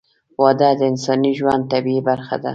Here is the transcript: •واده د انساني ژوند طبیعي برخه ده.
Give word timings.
•واده 0.41 0.69
د 0.79 0.81
انساني 0.91 1.31
ژوند 1.39 1.63
طبیعي 1.71 2.01
برخه 2.09 2.35
ده. 2.43 2.49